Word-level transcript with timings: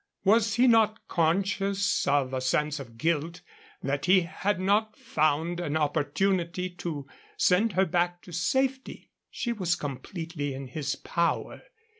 Was 0.23 0.55
he 0.55 0.65
not 0.67 1.07
conscious 1.07 2.07
of 2.07 2.33
a 2.33 2.41
sense 2.41 2.79
of 2.79 2.97
guilt 2.97 3.41
that 3.83 4.05
he 4.07 4.21
had 4.21 4.59
not 4.59 4.97
found 4.97 5.59
an 5.59 5.77
opportunity 5.77 6.71
to 6.71 7.05
send 7.37 7.73
her 7.73 7.85
back 7.85 8.23
to 8.23 8.31
safety? 8.31 9.11
She 9.29 9.53
was 9.53 9.75
completely 9.75 10.55
in 10.55 10.69
his 10.69 10.95
power. 10.95 11.61